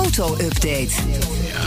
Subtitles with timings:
[0.00, 0.90] Auto-update.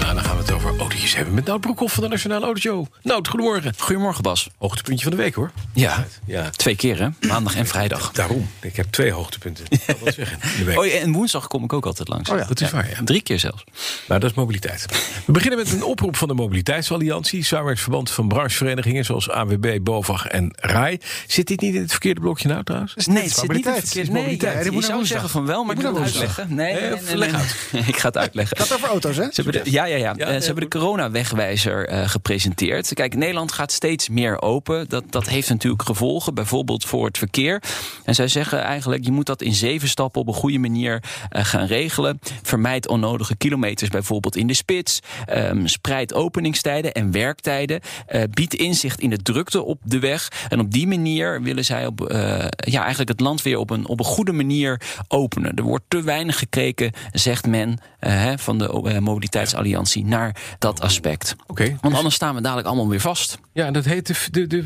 [0.01, 2.85] Ja, dan gaan we het over autootjes hebben met Nout Broekhoff van de Nationale Autoshow.
[3.01, 3.73] Nout, goedemorgen.
[3.77, 4.49] Goedemorgen, Bas.
[4.57, 5.51] Hoogtepuntje van de week, hoor.
[5.73, 7.27] Ja, Ja, twee keer hè?
[7.27, 8.11] Maandag en vrijdag.
[8.11, 8.49] daarom.
[8.61, 9.65] Ik heb twee hoogtepunten.
[9.85, 10.77] Kan wel zeggen, in de week.
[10.79, 12.29] Oh, ja, en woensdag kom ik ook altijd langs.
[12.29, 12.97] Oh ja, dat is waar, ja.
[13.03, 13.63] Drie keer zelfs.
[14.07, 14.85] Nou, dat is mobiliteit.
[15.25, 17.43] We beginnen met een oproep van de Mobiliteitsalliantie.
[17.43, 20.97] Samenwerksverband van brancheverenigingen zoals AWB, BOVAG en RAI.
[21.27, 22.93] Zit dit niet in het verkeerde blokje nou trouwens?
[22.95, 23.75] Nee, het zit niet in mobiliteit.
[23.75, 24.11] het verkeerde.
[24.11, 24.65] Nee, mobiliteit.
[24.65, 26.55] je moet zou zeggen van wel, maar ik wil moet het uitleggen.
[26.55, 27.31] Nee, nee, nee, nee, leg
[27.71, 27.83] nee.
[27.93, 28.57] Ik ga het uitleggen.
[28.57, 29.23] Het gaat over auto's, hè?
[29.23, 30.13] Ze hebben de, ja, ja, ja.
[30.17, 32.93] Ja, Eh, Ze hebben de coronawegwijzer eh gepresenteerd.
[32.93, 34.89] Kijk, Nederland gaat steeds meer open.
[34.89, 37.61] Dat, dat heeft natuurlijk gevolgen, bijvoorbeeld voor het verkeer.
[38.03, 41.45] En zij zeggen eigenlijk, je moet dat in zeven stappen op een goede manier eh,
[41.45, 42.19] gaan regelen.
[42.43, 44.99] Vermijd onnodige kilometers bijvoorbeeld in de spits.
[45.25, 47.79] Ehm, spreid openingstijden en werktijden.
[48.07, 50.31] Eh, bied inzicht in de drukte op de weg.
[50.49, 52.19] En op die manier willen zij op, eh,
[52.55, 55.55] ja, eigenlijk het land weer op een, op een goede manier openen.
[55.55, 57.79] Er wordt te weinig gekeken, zegt men
[58.17, 61.35] hè, van de eh, Mobiliteitsalliantie, naar dat aspect.
[61.47, 61.77] Oké.
[61.81, 63.37] Want anders staan we dadelijk allemaal weer vast.
[63.53, 64.65] Ja, dat heet de, de, de,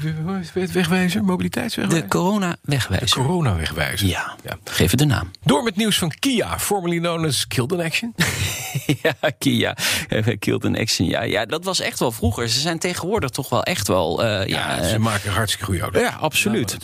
[0.53, 2.01] de wegwijzer, mobiliteitswegwijzer?
[2.07, 3.17] De coronawegwijzer.
[3.21, 4.07] coronawegwijzer.
[4.07, 4.57] Ja, Ja.
[4.63, 5.31] geef het de naam.
[5.43, 8.15] Door met nieuws van Kia, formerly known as Killed in Action.
[9.03, 9.75] ja, Kia.
[10.09, 11.07] Eh, Killed in Action.
[11.07, 12.49] Ja, ja, dat was echt wel vroeger.
[12.49, 14.23] Ze zijn tegenwoordig toch wel echt wel...
[14.23, 16.01] eh, ja, Ja, eh, ze maken hartstikke goede auto's.
[16.01, 16.77] Ja, absoluut.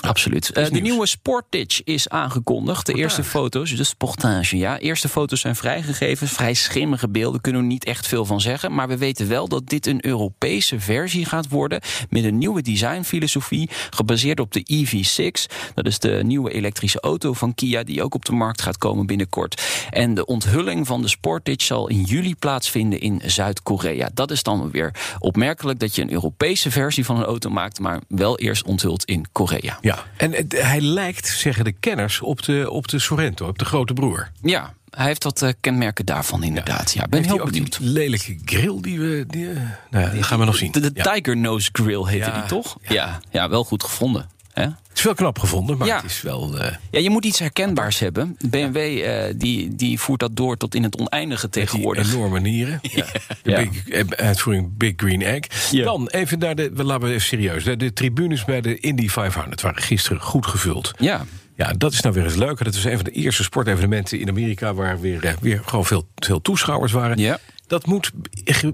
[0.00, 0.50] Absoluut.
[0.50, 2.86] Eh, de nieuwe Sportage is aangekondigd.
[2.86, 4.78] De eerste foto's, de Sportage, ja.
[4.78, 6.28] Eerste foto's zijn vrijgegeven.
[6.28, 8.74] Vrij schimmige beelden, kunnen we niet echt veel van zeggen.
[8.74, 11.80] Maar we weten wel dat dit een Europese versie gaat worden.
[12.08, 13.70] Met een nieuwe designfilosofie.
[13.90, 15.46] Gebaseerd op de EV6.
[15.74, 17.82] Dat is de nieuwe elektrische auto van Kia.
[17.82, 19.62] Die ook op de markt gaat komen binnenkort.
[19.90, 24.08] En de onthulling van de Sportage zal in juli plaatsvinden in Zuid-Korea.
[24.14, 27.78] Dat is dan weer opmerkelijk dat je een Europese versie van een auto maakt.
[27.78, 29.78] Maar wel eerst onthult in Korea.
[29.80, 33.64] Ja, en het- hij lijkt, zeggen de kenners, op de, op de Sorrento, op de
[33.64, 34.30] grote broer.
[34.42, 36.92] Ja, hij heeft wat eh, kenmerken daarvan inderdaad.
[36.92, 37.78] Ja, ben Heeft heel benieuwd.
[37.78, 39.24] die lelijke grill die we...
[39.28, 39.56] Die, eh,
[39.90, 40.72] nou ja, dat gaan we nog zien.
[40.72, 41.12] De, de Ja.
[41.12, 42.76] Tiger Nose Grill heette die toch?
[42.88, 43.20] Ja.
[43.30, 44.28] ja, wel goed gevonden.
[44.52, 44.62] Hè?
[44.62, 45.96] Het is wel knap gevonden, maar Ja.
[45.96, 46.58] het is wel...
[46.58, 48.36] eh, Ja, je moet iets herkenbaars hebben.
[48.48, 52.12] BMW eh, die, die voert dat door tot in het oneindige met tegenwoordig.
[52.12, 52.78] enorme nieren.
[52.94, 53.04] Ja.
[53.42, 53.56] De Ja.
[53.64, 55.70] big, eh, uitvoering Big Green Egg.
[55.84, 56.70] Dan even naar de...
[56.74, 57.64] we Laten we even serieus.
[57.64, 60.92] De, tribunes bij de Indy 500 waren gisteren goed gevuld.
[60.98, 61.24] Ja,
[61.56, 62.64] Ja, dat is nou weer eens leuker.
[62.64, 64.74] Dat was een van de eerste sportevenementen in Amerika...
[64.74, 67.18] waar weer, weer gewoon veel, veel toeschouwers waren.
[67.18, 67.38] Ja.
[67.66, 68.10] Dat moet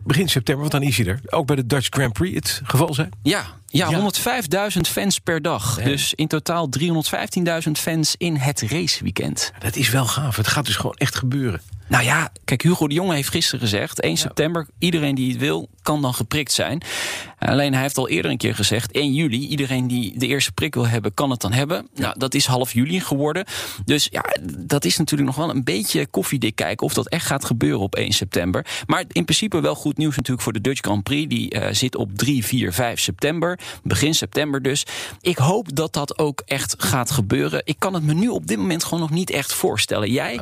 [0.03, 1.21] begin september, want dan is hij er...
[1.27, 3.11] ook bij de Dutch Grand Prix het geval zijn.
[3.23, 4.11] ja, ja, Ja.
[4.75, 5.83] 105.000 fans per dag.
[5.83, 9.53] Dus in totaal 315.000 fans in het raceweekend.
[9.59, 10.37] Dat is wel gaaf.
[10.37, 11.61] Het gaat dus gewoon echt gebeuren.
[11.89, 14.01] Nou ja, kijk, Hugo de Jonge heeft gisteren gezegd...
[14.01, 16.83] 1 september, iedereen die het wil, kan dan geprikt zijn.
[17.39, 18.93] Alleen hij heeft al eerder een keer gezegd...
[18.93, 21.89] 1 juli, iedereen die de eerste prik wil hebben, kan het dan hebben.
[21.95, 23.45] Nou, dat is half juli geworden.
[23.85, 24.25] Dus ja,
[24.59, 26.87] dat is natuurlijk nog wel een beetje koffiedik kijken...
[26.87, 28.67] of dat echt gaat gebeuren op 1 september.
[28.87, 31.29] Maar in principe wel goed nieuws natuurlijk voor de Dutch Grand Prix.
[31.29, 33.56] Die eh, zit op 3, 4, 5 september.
[33.83, 34.87] Begin september dus.
[35.21, 37.61] Ik hoop dat dat ook echt gaat gebeuren.
[37.65, 40.11] Ik kan het me nu op dit moment gewoon nog niet echt voorstellen.
[40.11, 40.41] Jij,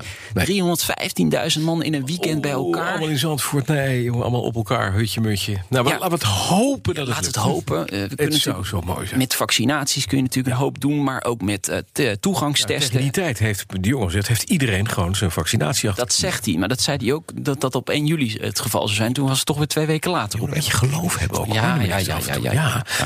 [1.56, 2.90] 315.000 man in een weekend bij Oh, elkaar.
[2.90, 3.66] allemaal in Zandvoort.
[3.66, 4.92] Nee, jongen, allemaal op elkaar.
[4.92, 5.56] Hutje, mutje.
[5.68, 5.90] Nou, Ja.
[5.98, 7.48] laten we het hopen dat het Laat het lukt.
[7.48, 7.86] hopen.
[7.86, 9.18] Eh, we kunnen Het zou zo mooi zijn.
[9.18, 13.00] Met vaccinaties kun je natuurlijk een hoop doen, maar ook met eh, Tegen toegangstesten.
[13.00, 14.28] die tijd heeft de jongen gezegd...
[14.28, 16.04] heeft iedereen gewoon zijn vaccinatie achter.
[16.04, 18.80] dat zegt hij, maar dat zei hij ook dat dat op 1 juli het geval
[18.82, 19.12] zou zijn.
[19.12, 20.42] Toen was het toch weer twee weken later.
[20.42, 21.52] een beetje geloof hebben ook.
[21.52, 22.42] Ja, ja, ja, ja, toe.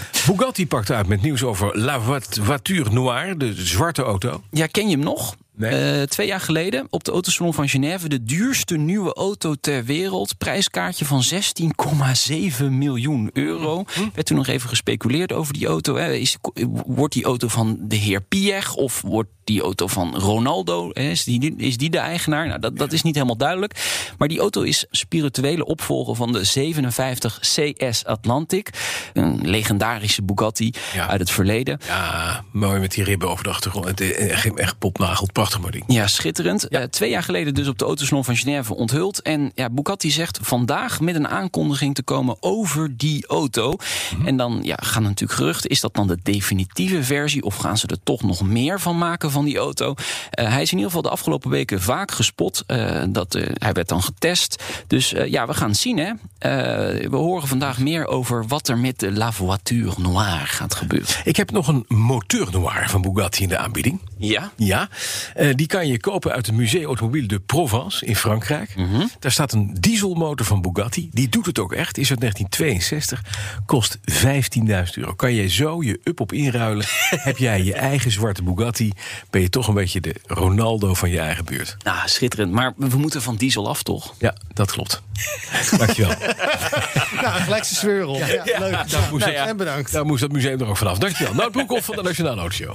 [0.01, 0.33] Ja.
[0.33, 4.43] Bugatti pakt uit met nieuws over La Voit- Voiture Noire, de zwarte auto.
[4.51, 5.37] Ja, ken je hem nog?
[5.57, 6.01] Nee.
[6.01, 8.09] Eh, twee jaar geleden op de Autosalon van Genève.
[8.09, 10.39] De duurste nieuwe auto ter wereld.
[10.39, 13.85] Prijskaartje van 16,7 miljoen euro.
[13.95, 14.01] Hm?
[14.15, 15.97] Werd toen nog even gespeculeerd over die auto.
[15.97, 16.13] Hè.
[16.13, 16.37] Is,
[16.87, 20.91] wordt die auto van de heer Piech of wordt die auto van Ronaldo?
[20.91, 22.47] Is, die, is die de eigenaar?
[22.47, 24.03] Nou, dat, dat is niet helemaal duidelijk.
[24.19, 28.71] Maar die auto is spirituele opvolger van de 57 CS Atlantic.
[29.13, 31.09] Een legendarische Bugatti Ja.
[31.09, 31.81] uit het verleden.
[31.87, 33.85] Ja, mooi met die ribben over de achtergrond.
[33.85, 35.61] Het is echt, echt popnageld, prachtig.
[35.61, 35.85] Mooi ding.
[35.87, 36.69] Ja, schitterend.
[36.69, 39.23] Eh, twee jaar geleden dus op de Autosalon van Genève onthuld.
[39.23, 43.77] En ja, Bugatti zegt vandaag met een aankondiging te komen over die auto.
[44.17, 44.27] Mhm.
[44.27, 45.71] En dan ja, gaan natuurlijk geruchten.
[45.71, 47.43] Is dat dan de definitieve versie?
[47.43, 49.95] Of gaan ze er toch nog meer van maken van die auto?
[50.31, 52.65] Eh, hij is in ieder geval de afgelopen weken vaak gespot.
[52.67, 54.63] Eh, dat, eh, hij werd dan getest.
[54.87, 55.99] Dus ja, we gaan zien.
[55.99, 56.13] Hè?
[57.09, 61.09] We horen vandaag meer over wat er met de La Voiture Noire gaat gebeuren.
[61.25, 64.01] Ik heb nog een moteur noir van Bugatti in de aanbieding.
[64.19, 64.53] Ja?
[64.57, 64.89] Ja,
[65.35, 68.77] eh, die kan je kopen uit het Musée Automobile de Provence in Frankrijk.
[68.77, 69.07] Mhm.
[69.19, 71.09] Daar staat een dieselmotor van Bugatti.
[71.13, 71.99] Die doet het ook echt.
[71.99, 73.23] Is uit 1962.
[73.67, 75.15] Kost 15.000 euro.
[75.15, 76.87] Kan je zo je up op inruilen?
[77.29, 78.93] Heb jij je eigen zwarte Bugatti?
[79.31, 81.77] Ben je toch een beetje de Ronaldo van je eigen buurt?
[81.85, 82.53] Nou, schitterend.
[82.53, 84.15] Maar we moeten van diesel af, toch?
[84.19, 85.03] Ja, dat klopt.
[85.79, 86.15] Dankjewel.
[87.23, 88.17] Nou, gelijk zijn zweur op.
[88.19, 88.27] Ja,
[88.59, 88.91] leuk.
[88.91, 89.93] Daar moest, Nou het- en bedankt.
[89.93, 90.99] daar moest dat museum er ook vanaf.
[90.99, 91.35] Dankjewel.
[91.35, 92.75] Nou, Broekhoff van de Nationale Autoshow.